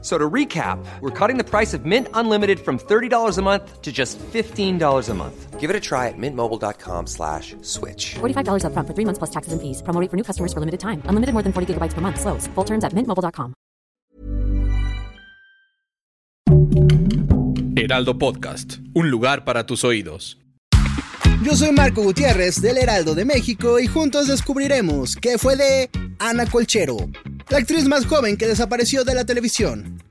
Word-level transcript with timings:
So 0.00 0.16
to 0.16 0.30
recap, 0.30 0.78
we're 1.00 1.10
cutting 1.10 1.38
the 1.38 1.44
price 1.44 1.74
of 1.74 1.84
Mint 1.84 2.06
Unlimited 2.14 2.60
from 2.60 2.78
$30 2.78 3.36
a 3.36 3.42
month 3.42 3.82
to 3.82 3.90
just 3.90 4.16
$15 4.32 5.08
a 5.08 5.14
month. 5.14 5.58
Give 5.58 5.70
it 5.70 5.74
a 5.74 5.80
try 5.80 6.06
at 6.06 6.14
mintmobile.com 6.16 7.08
slash 7.08 7.56
switch. 7.62 8.14
$45 8.20 8.62
upfront 8.62 8.86
for 8.86 8.94
three 8.94 9.04
months 9.04 9.18
plus 9.18 9.30
taxes 9.30 9.52
and 9.52 9.60
fees. 9.60 9.82
Promo 9.82 10.00
rate 10.00 10.08
for 10.08 10.16
new 10.16 10.22
customers 10.22 10.52
for 10.52 10.60
limited 10.60 10.78
time. 10.78 11.02
Unlimited 11.06 11.32
more 11.34 11.42
than 11.42 11.52
40 11.52 11.74
gigabytes 11.74 11.94
per 11.94 12.00
month. 12.00 12.20
Slows. 12.20 12.46
Full 12.54 12.64
terms 12.64 12.84
at 12.84 12.92
mintmobile.com. 12.94 13.54
Heraldo 17.76 18.18
Podcast, 18.18 18.78
un 18.94 19.10
lugar 19.10 19.44
para 19.44 19.64
tus 19.64 19.84
oídos. 19.84 20.38
Yo 21.42 21.54
soy 21.54 21.70
Marco 21.72 22.02
Gutiérrez 22.02 22.60
del 22.60 22.78
Heraldo 22.78 23.14
de 23.14 23.24
México 23.24 23.78
y 23.78 23.86
juntos 23.86 24.26
descubriremos 24.26 25.14
qué 25.14 25.38
fue 25.38 25.54
de 25.56 25.88
Ana 26.18 26.46
Colchero, 26.46 26.96
la 27.50 27.58
actriz 27.58 27.86
más 27.86 28.06
joven 28.06 28.36
que 28.36 28.46
desapareció 28.46 29.04
de 29.04 29.14
la 29.14 29.24
televisión. 29.24 30.02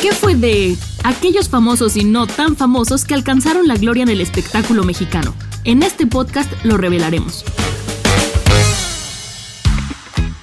¿Qué 0.00 0.12
fue 0.12 0.34
de 0.34 0.76
aquellos 1.04 1.48
famosos 1.48 1.96
y 1.96 2.04
no 2.04 2.26
tan 2.26 2.56
famosos 2.56 3.04
que 3.04 3.14
alcanzaron 3.14 3.68
la 3.68 3.76
gloria 3.76 4.02
en 4.02 4.08
el 4.08 4.20
espectáculo 4.20 4.84
mexicano? 4.84 5.34
En 5.64 5.82
este 5.82 6.06
podcast 6.06 6.50
lo 6.64 6.78
revelaremos. 6.78 7.44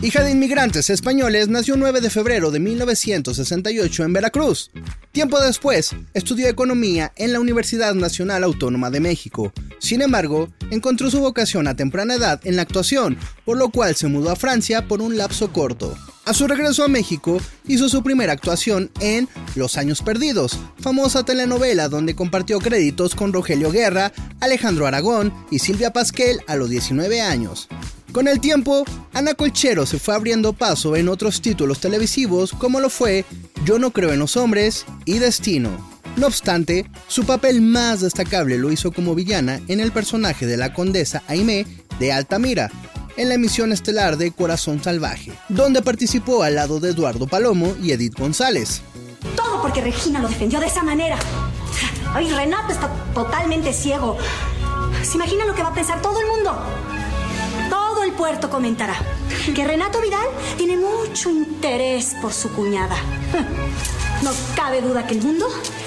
Hija 0.00 0.22
de 0.22 0.30
inmigrantes 0.30 0.90
españoles, 0.90 1.48
nació 1.48 1.76
9 1.76 2.00
de 2.00 2.08
febrero 2.08 2.52
de 2.52 2.60
1968 2.60 4.04
en 4.04 4.12
Veracruz. 4.12 4.70
Tiempo 5.10 5.40
después, 5.40 5.96
estudió 6.14 6.46
economía 6.46 7.12
en 7.16 7.32
la 7.32 7.40
Universidad 7.40 7.94
Nacional 7.94 8.44
Autónoma 8.44 8.90
de 8.90 9.00
México. 9.00 9.52
Sin 9.80 10.00
embargo, 10.00 10.50
encontró 10.70 11.10
su 11.10 11.18
vocación 11.18 11.66
a 11.66 11.74
temprana 11.74 12.14
edad 12.14 12.40
en 12.44 12.54
la 12.54 12.62
actuación, 12.62 13.18
por 13.44 13.58
lo 13.58 13.70
cual 13.70 13.96
se 13.96 14.06
mudó 14.06 14.30
a 14.30 14.36
Francia 14.36 14.86
por 14.86 15.02
un 15.02 15.18
lapso 15.18 15.52
corto. 15.52 15.96
A 16.24 16.32
su 16.32 16.46
regreso 16.46 16.84
a 16.84 16.88
México, 16.88 17.40
hizo 17.66 17.88
su 17.88 18.04
primera 18.04 18.32
actuación 18.32 18.92
en 19.00 19.28
Los 19.56 19.76
Años 19.76 20.02
Perdidos, 20.02 20.60
famosa 20.78 21.24
telenovela 21.24 21.88
donde 21.88 22.14
compartió 22.14 22.60
créditos 22.60 23.16
con 23.16 23.32
Rogelio 23.32 23.72
Guerra, 23.72 24.12
Alejandro 24.38 24.86
Aragón 24.86 25.34
y 25.50 25.58
Silvia 25.58 25.92
Pasquel 25.92 26.38
a 26.46 26.54
los 26.54 26.70
19 26.70 27.20
años. 27.20 27.68
Con 28.12 28.26
el 28.26 28.40
tiempo, 28.40 28.84
Ana 29.12 29.34
Colchero 29.34 29.84
se 29.84 29.98
fue 29.98 30.14
abriendo 30.14 30.52
paso 30.52 30.96
en 30.96 31.08
otros 31.08 31.42
títulos 31.42 31.80
televisivos 31.80 32.52
como 32.52 32.80
lo 32.80 32.88
fue 32.88 33.24
Yo 33.64 33.78
no 33.78 33.90
creo 33.90 34.12
en 34.12 34.18
los 34.18 34.36
hombres 34.36 34.86
y 35.04 35.18
Destino. 35.18 35.70
No 36.16 36.26
obstante, 36.26 36.90
su 37.06 37.24
papel 37.26 37.60
más 37.60 38.00
destacable 38.00 38.58
lo 38.58 38.72
hizo 38.72 38.92
como 38.92 39.14
villana 39.14 39.60
en 39.68 39.80
el 39.80 39.92
personaje 39.92 40.46
de 40.46 40.56
la 40.56 40.72
condesa 40.72 41.22
Aimé 41.28 41.66
de 42.00 42.12
Altamira, 42.12 42.70
en 43.16 43.28
la 43.28 43.34
emisión 43.34 43.72
estelar 43.72 44.16
de 44.16 44.30
Corazón 44.30 44.82
Salvaje, 44.82 45.32
donde 45.48 45.82
participó 45.82 46.42
al 46.42 46.54
lado 46.54 46.80
de 46.80 46.90
Eduardo 46.90 47.26
Palomo 47.26 47.74
y 47.82 47.92
Edith 47.92 48.18
González. 48.18 48.80
Todo 49.36 49.60
porque 49.60 49.82
Regina 49.82 50.20
lo 50.20 50.28
defendió 50.28 50.60
de 50.60 50.66
esa 50.66 50.82
manera. 50.82 51.18
Ay, 52.14 52.30
Renato 52.30 52.72
está 52.72 52.88
totalmente 53.12 53.72
ciego. 53.72 54.16
¿Se 55.02 55.16
imagina 55.16 55.44
lo 55.44 55.54
que 55.54 55.62
va 55.62 55.68
a 55.68 55.74
pensar 55.74 56.00
todo 56.00 56.18
el 56.20 56.26
mundo? 56.26 56.58
Puerto 58.18 58.50
comentará 58.50 58.96
que 59.54 59.64
Renato 59.64 60.00
Vidal 60.00 60.26
tiene 60.56 60.76
mucho 60.76 61.30
interés 61.30 62.16
por 62.20 62.32
su 62.32 62.50
cuñada. 62.50 62.96
No 64.24 64.32
cabe 64.56 64.82
duda 64.82 65.06
que 65.06 65.14
el 65.14 65.22
mundo 65.22 65.46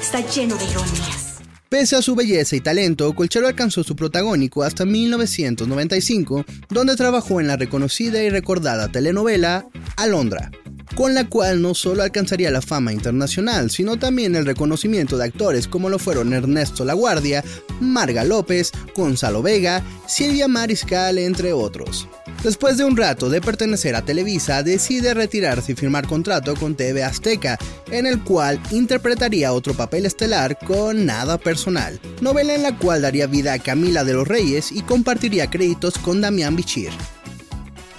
está 0.00 0.20
lleno 0.20 0.54
de 0.54 0.64
ironías. 0.66 1.40
Pese 1.68 1.96
a 1.96 2.02
su 2.02 2.14
belleza 2.14 2.54
y 2.54 2.60
talento, 2.60 3.12
Colchero 3.14 3.48
alcanzó 3.48 3.82
su 3.82 3.96
protagónico 3.96 4.62
hasta 4.62 4.84
1995, 4.84 6.44
donde 6.68 6.94
trabajó 6.94 7.40
en 7.40 7.48
la 7.48 7.56
reconocida 7.56 8.22
y 8.22 8.30
recordada 8.30 8.86
telenovela 8.92 9.66
Alondra, 9.96 10.52
con 10.94 11.14
la 11.14 11.28
cual 11.28 11.62
no 11.62 11.74
solo 11.74 12.02
alcanzaría 12.02 12.50
la 12.50 12.62
fama 12.62 12.92
internacional, 12.92 13.70
sino 13.70 13.98
también 13.98 14.36
el 14.36 14.46
reconocimiento 14.46 15.16
de 15.16 15.24
actores 15.24 15.68
como 15.68 15.88
lo 15.88 15.98
fueron 15.98 16.32
Ernesto 16.32 16.84
Laguardia, 16.84 17.44
Marga 17.80 18.24
López, 18.24 18.72
Gonzalo 18.94 19.42
Vega, 19.42 19.82
Silvia 20.06 20.48
Mariscal, 20.48 21.18
entre 21.18 21.52
otros. 21.52 22.08
Después 22.42 22.76
de 22.76 22.84
un 22.84 22.96
rato 22.96 23.30
de 23.30 23.40
pertenecer 23.40 23.94
a 23.94 24.04
Televisa, 24.04 24.62
decide 24.62 25.14
retirarse 25.14 25.72
y 25.72 25.74
firmar 25.76 26.08
contrato 26.08 26.56
con 26.56 26.74
TV 26.74 27.04
Azteca, 27.04 27.56
en 27.90 28.06
el 28.06 28.20
cual 28.24 28.60
interpretaría 28.72 29.52
otro 29.52 29.74
papel 29.74 30.06
estelar 30.06 30.58
con 30.58 31.06
Nada 31.06 31.38
Personal, 31.38 32.00
novela 32.20 32.54
en 32.54 32.64
la 32.64 32.76
cual 32.76 33.02
daría 33.02 33.26
vida 33.26 33.52
a 33.52 33.58
Camila 33.60 34.02
de 34.02 34.14
los 34.14 34.26
Reyes 34.26 34.72
y 34.72 34.82
compartiría 34.82 35.50
créditos 35.50 35.98
con 35.98 36.20
Damián 36.20 36.56
Bichir. 36.56 36.90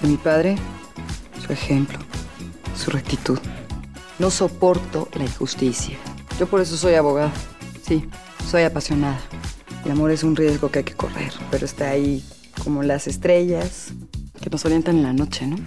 Mi 0.02 0.18
padre, 0.18 0.58
su 1.46 1.54
ejemplo, 1.54 2.00
su 2.76 2.92
rectitud. 2.92 3.40
No 4.20 4.32
soporto 4.32 5.10
la 5.16 5.24
injusticia. 5.24 5.98
Yo 6.40 6.48
por 6.48 6.62
eso 6.62 6.78
soy 6.78 6.96
abogada. 6.96 7.34
Sí, 7.88 8.06
soy 8.50 8.64
apasionada. 8.64 9.20
El 9.86 9.92
amor 9.92 10.12
es 10.12 10.24
un 10.24 10.36
riesgo 10.36 10.72
que 10.72 10.80
hay 10.80 10.86
que 10.86 10.94
correr, 10.94 11.34
pero 11.52 11.66
está 11.66 11.90
ahí 11.90 12.24
como 12.64 12.84
las 12.84 13.08
estrellas 13.08 13.88
que 14.42 14.50
nos 14.50 14.64
orientan 14.66 14.98
en 14.98 15.04
la 15.04 15.14
noche, 15.14 15.46
¿no? 15.46 15.58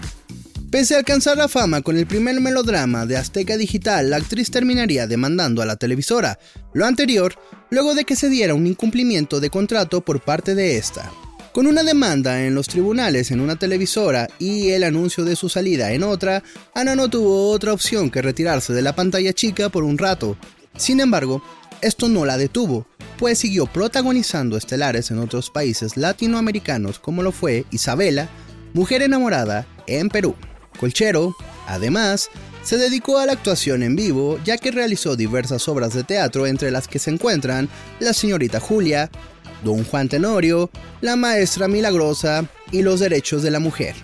Pese 0.71 0.94
a 0.94 0.99
alcanzar 0.99 1.37
la 1.37 1.49
fama 1.49 1.81
con 1.81 1.97
el 1.97 2.06
primer 2.06 2.41
melodrama 2.41 3.06
de 3.06 3.17
Azteca 3.17 3.56
Digital, 3.56 4.11
la 4.11 4.17
actriz 4.17 4.50
terminaría 4.50 5.06
demandando 5.06 5.62
a 5.62 5.67
la 5.67 5.77
televisora, 5.77 6.38
lo 6.75 6.87
anterior 6.87 7.34
luego 7.71 7.94
de 7.94 8.05
que 8.05 8.17
se 8.17 8.28
diera 8.28 8.55
un 8.55 8.67
incumplimiento 8.67 9.41
de 9.41 9.49
contrato 9.49 10.05
por 10.05 10.21
parte 10.21 10.55
de 10.55 10.77
esta. 10.77 11.11
Con 11.56 11.67
una 11.67 11.83
demanda 11.83 12.44
en 12.44 12.55
los 12.55 12.69
tribunales 12.69 13.31
en 13.31 13.41
una 13.41 13.56
televisora 13.56 14.28
y 14.39 14.72
el 14.72 14.84
anuncio 14.84 15.25
de 15.25 15.37
su 15.37 15.49
salida 15.49 15.91
en 15.93 16.03
otra, 16.03 16.43
Ana 16.75 16.94
no 16.94 17.09
tuvo 17.09 17.49
otra 17.49 17.72
opción 17.72 18.11
que 18.11 18.21
retirarse 18.21 18.75
de 18.75 18.83
la 18.83 18.94
pantalla 18.94 19.33
chica 19.33 19.71
por 19.71 19.83
un 19.83 19.97
rato. 19.97 20.37
Sin 20.77 21.00
embargo, 21.00 21.43
esto 21.81 22.11
no 22.11 22.27
la 22.27 22.37
detuvo, 22.37 22.87
pues 23.19 23.39
siguió 23.39 23.65
protagonizando 23.65 24.59
estelares 24.59 25.11
en 25.11 25.19
otros 25.19 25.49
países 25.49 25.97
latinoamericanos 25.97 26.99
como 26.99 27.22
lo 27.22 27.33
fue 27.33 27.65
Isabela, 27.71 28.28
Mujer 28.75 29.00
enamorada, 29.00 29.67
en 29.87 30.11
Perú. 30.11 30.34
Colchero, 30.78 31.34
además, 31.67 32.28
se 32.65 32.77
dedicó 32.77 33.17
a 33.17 33.25
la 33.25 33.33
actuación 33.33 33.83
en 33.83 33.97
vivo 33.97 34.38
ya 34.44 34.59
que 34.59 34.73
realizó 34.73 35.17
diversas 35.17 35.69
obras 35.69 35.94
de 35.94 36.05
teatro 36.05 36.47
entre 36.47 36.71
las 36.71 36.87
que 36.87 36.99
se 36.99 37.11
encuentran 37.11 37.71
La 37.99 38.12
señorita 38.12 38.61
Julia, 38.61 39.11
Don 39.65 39.84
Juan 39.84 40.09
Tenorio, 40.09 40.71
La 41.00 41.17
Maestra 41.17 41.69
Milagrosa 41.69 42.49
y 42.72 42.83
Los 42.83 43.00
Derechos 43.00 43.43
de 43.43 43.50
la 43.50 43.61
Mujer. 43.61 43.94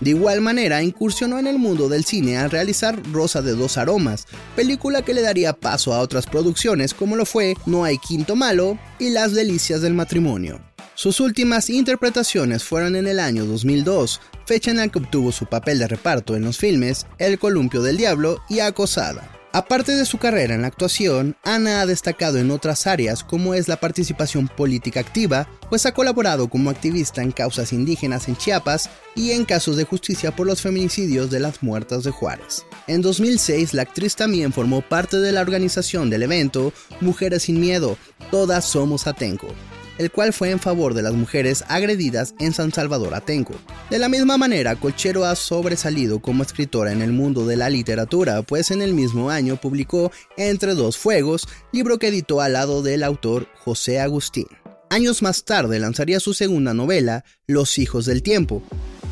De 0.00 0.10
igual 0.10 0.40
manera, 0.40 0.82
incursionó 0.82 1.38
en 1.38 1.48
el 1.48 1.58
mundo 1.58 1.88
del 1.88 2.04
cine 2.04 2.38
al 2.38 2.50
realizar 2.50 3.00
Rosa 3.12 3.42
de 3.42 3.52
dos 3.52 3.78
Aromas, 3.78 4.26
película 4.54 5.02
que 5.02 5.14
le 5.14 5.22
daría 5.22 5.52
paso 5.52 5.92
a 5.92 6.00
otras 6.00 6.26
producciones 6.26 6.94
como 6.94 7.16
lo 7.16 7.26
fue 7.26 7.56
No 7.66 7.84
hay 7.84 7.98
quinto 7.98 8.36
malo 8.36 8.78
y 9.00 9.10
Las 9.10 9.32
Delicias 9.32 9.80
del 9.80 9.94
Matrimonio. 9.94 10.60
Sus 10.94 11.20
últimas 11.20 11.70
interpretaciones 11.70 12.64
fueron 12.64 12.96
en 12.96 13.06
el 13.06 13.20
año 13.20 13.44
2002, 13.44 14.20
fecha 14.46 14.70
en 14.70 14.78
la 14.78 14.88
que 14.88 14.98
obtuvo 14.98 15.30
su 15.30 15.46
papel 15.46 15.78
de 15.78 15.88
reparto 15.88 16.34
en 16.34 16.42
los 16.42 16.58
filmes 16.58 17.06
El 17.18 17.38
Columpio 17.38 17.82
del 17.82 17.96
Diablo 17.96 18.40
y 18.48 18.60
Acosada. 18.60 19.37
Aparte 19.52 19.92
de 19.96 20.04
su 20.04 20.18
carrera 20.18 20.54
en 20.54 20.60
la 20.62 20.68
actuación, 20.68 21.34
Ana 21.42 21.80
ha 21.80 21.86
destacado 21.86 22.36
en 22.38 22.50
otras 22.50 22.86
áreas 22.86 23.24
como 23.24 23.54
es 23.54 23.66
la 23.66 23.80
participación 23.80 24.46
política 24.46 25.00
activa, 25.00 25.48
pues 25.70 25.86
ha 25.86 25.92
colaborado 25.92 26.48
como 26.48 26.68
activista 26.68 27.22
en 27.22 27.32
causas 27.32 27.72
indígenas 27.72 28.28
en 28.28 28.36
Chiapas 28.36 28.90
y 29.14 29.30
en 29.30 29.46
casos 29.46 29.76
de 29.76 29.84
justicia 29.84 30.36
por 30.36 30.46
los 30.46 30.60
feminicidios 30.60 31.30
de 31.30 31.40
las 31.40 31.62
muertas 31.62 32.04
de 32.04 32.10
Juárez. 32.10 32.66
En 32.86 33.00
2006, 33.00 33.72
la 33.72 33.82
actriz 33.82 34.16
también 34.16 34.52
formó 34.52 34.82
parte 34.82 35.16
de 35.18 35.32
la 35.32 35.40
organización 35.40 36.10
del 36.10 36.24
evento 36.24 36.74
Mujeres 37.00 37.44
sin 37.44 37.58
Miedo, 37.58 37.96
Todas 38.30 38.66
Somos 38.66 39.06
Atenco, 39.06 39.48
el 39.96 40.10
cual 40.10 40.34
fue 40.34 40.50
en 40.50 40.60
favor 40.60 40.92
de 40.92 41.02
las 41.02 41.14
mujeres 41.14 41.64
agredidas 41.68 42.34
en 42.38 42.52
San 42.52 42.70
Salvador 42.70 43.14
Atenco. 43.14 43.54
De 43.90 43.98
la 43.98 44.10
misma 44.10 44.36
manera, 44.36 44.76
Colchero 44.76 45.24
ha 45.24 45.34
sobresalido 45.34 46.20
como 46.20 46.42
escritora 46.42 46.92
en 46.92 47.00
el 47.00 47.14
mundo 47.14 47.46
de 47.46 47.56
la 47.56 47.70
literatura, 47.70 48.42
pues 48.42 48.70
en 48.70 48.82
el 48.82 48.92
mismo 48.92 49.30
año 49.30 49.56
publicó 49.56 50.12
Entre 50.36 50.74
dos 50.74 50.98
fuegos, 50.98 51.48
libro 51.72 51.98
que 51.98 52.08
editó 52.08 52.42
al 52.42 52.52
lado 52.52 52.82
del 52.82 53.02
autor 53.02 53.48
José 53.56 53.98
Agustín. 53.98 54.46
Años 54.90 55.22
más 55.22 55.44
tarde 55.44 55.78
lanzaría 55.78 56.20
su 56.20 56.34
segunda 56.34 56.74
novela, 56.74 57.24
Los 57.46 57.78
hijos 57.78 58.04
del 58.04 58.22
tiempo, 58.22 58.62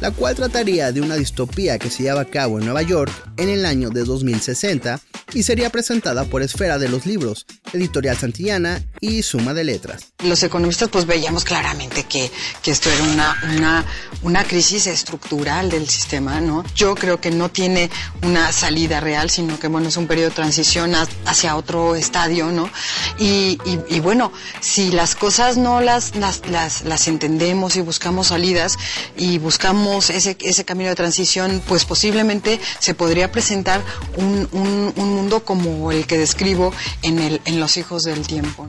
la 0.01 0.11
cual 0.11 0.35
trataría 0.35 0.93
de 0.93 1.01
una 1.01 1.17
distopía 1.17 1.79
que 1.79 1.91
se 1.91 2.03
lleva 2.03 2.21
a 2.21 2.25
cabo 2.27 2.59
en 2.59 2.65
Nueva 2.65 2.83
York 2.83 3.13
en 3.37 3.49
el 3.49 3.65
año 3.65 3.91
de 3.91 4.05
2060 4.05 5.01
y 5.33 5.43
sería 5.43 5.71
presentada 5.71 6.25
por 6.25 6.43
Esfera 6.43 6.79
de 6.79 6.89
los 6.89 7.07
Libros, 7.07 7.47
Editorial 7.73 8.17
Santillana 8.17 8.83
y 9.01 9.23
Suma 9.23 9.55
de 9.55 9.65
Letras. 9.65 10.13
Los 10.23 10.43
economistas 10.43 10.89
pues 10.89 11.07
veíamos 11.07 11.45
claramente 11.45 12.05
que, 12.05 12.31
que 12.63 12.71
esto 12.71 12.91
era 12.91 13.03
una, 13.05 13.37
una, 13.57 13.85
una 14.23 14.45
crisis 14.45 14.87
estructural 14.87 15.71
del 15.71 15.89
sistema, 15.89 16.41
¿no? 16.41 16.65
Yo 16.75 16.95
creo 16.95 17.21
que 17.21 17.31
no 17.31 17.51
tiene 17.51 17.91
una 18.23 18.53
salida 18.53 19.01
real, 19.01 19.31
sino 19.31 19.59
que 19.59 19.69
bueno, 19.69 19.89
es 19.89 19.97
un 19.97 20.07
periodo 20.07 20.31
de 20.31 20.37
transición 20.37 20.93
hacia 21.25 21.57
otro 21.57 21.97
estadio, 21.97 22.53
¿no? 22.53 22.71
Y, 23.19 23.59
y, 23.65 23.79
y 23.89 24.01
bueno, 24.01 24.33
si 24.61 24.91
las 24.93 25.15
cosas 25.15 25.57
no 25.57 25.81
las, 25.81 26.17
las, 26.17 26.47
las, 26.49 26.85
las 26.85 27.09
entendemos 27.09 27.77
y 27.77 27.81
buscamos 27.81 28.29
salidas 28.29 28.77
y 29.17 29.39
buscamos 29.39 29.86
ese, 29.95 30.65
camino 30.65 30.91
de 30.91 30.97
transición, 30.97 31.63
pues 31.67 31.85
posiblemente 31.85 32.61
se 32.79 32.95
podría 32.95 33.31
presentar 33.31 33.83
un, 34.17 34.49
un, 34.53 34.93
un 34.97 35.15
mundo 35.15 35.45
como 35.45 35.93
el 35.93 36.07
que 36.07 36.19
describo 36.19 36.73
en, 37.03 37.61
Los 37.61 37.77
Hijos 37.77 38.03
del 38.03 38.27
Tiempo. 38.27 38.69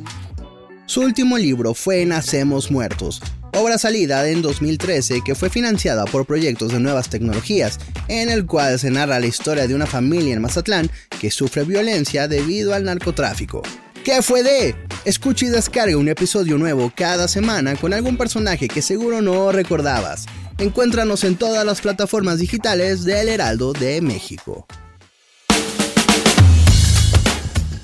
Su 0.85 1.01
último 1.01 1.37
libro 1.37 1.73
fue 1.73 2.05
Nacemos 2.05 2.71
Muertos, 2.71 3.21
obra 3.53 3.77
salida 3.77 4.27
en 4.29 4.41
2013 4.41 5.21
que 5.25 5.35
fue 5.35 5.49
financiada 5.49 6.05
por 6.05 6.25
proyectos 6.25 6.71
de 6.71 6.79
nuevas 6.79 7.09
tecnologías, 7.09 7.79
en 8.07 8.29
el 8.29 8.45
cual 8.45 8.79
se 8.79 8.89
narra 8.91 9.19
la 9.19 9.25
historia 9.25 9.67
de 9.67 9.75
una 9.75 9.85
familia 9.85 10.33
en 10.33 10.41
Mazatlán 10.41 10.89
que 11.19 11.31
sufre 11.31 11.63
violencia 11.63 12.27
debido 12.27 12.73
al 12.73 12.85
narcotráfico. 12.85 13.63
¿Qué 14.05 14.21
fue 14.21 14.41
de? 14.41 14.75
Escucha 15.03 15.47
y 15.47 15.49
descarga 15.49 15.97
un 15.97 16.07
episodio 16.07 16.57
nuevo 16.57 16.93
cada 16.95 17.27
semana 17.27 17.75
con 17.75 17.93
algún 17.93 18.15
personaje 18.15 18.69
que 18.69 18.81
seguro 18.81 19.21
no 19.21 19.51
recordabas. 19.51 20.27
Encuéntranos 20.59 21.23
en 21.23 21.35
todas 21.35 21.63
las 21.63 21.81
plataformas 21.81 22.39
digitales 22.39 23.03
de 23.03 23.21
El 23.21 23.29
Heraldo 23.29 23.73
de 23.73 24.01
México. 24.01 24.65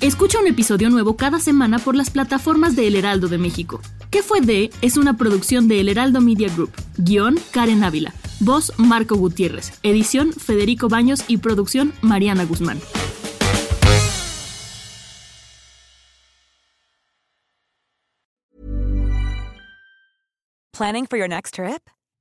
Escucha 0.00 0.40
un 0.40 0.48
episodio 0.48 0.90
nuevo 0.90 1.16
cada 1.16 1.38
semana 1.38 1.78
por 1.78 1.94
las 1.94 2.10
plataformas 2.10 2.74
de 2.74 2.88
El 2.88 2.96
Heraldo 2.96 3.28
de 3.28 3.38
México. 3.38 3.80
¿Qué 4.10 4.24
fue 4.24 4.40
de? 4.40 4.70
Es 4.82 4.96
una 4.96 5.16
producción 5.16 5.68
de 5.68 5.80
El 5.80 5.88
Heraldo 5.88 6.20
Media 6.20 6.48
Group. 6.52 6.72
Guión 6.98 7.38
Karen 7.52 7.84
Ávila. 7.84 8.12
Voz 8.40 8.72
Marco 8.76 9.14
Gutiérrez. 9.14 9.72
Edición 9.84 10.32
Federico 10.32 10.88
Baños 10.88 11.22
y 11.28 11.38
producción 11.38 11.92
Mariana 12.02 12.44
Guzmán. 12.44 12.80
Planning 20.72 21.06
for 21.06 21.16
your 21.16 21.28
next 21.28 21.54
trip? 21.54 21.80